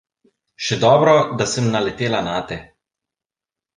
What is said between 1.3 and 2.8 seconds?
da sem naletela nate.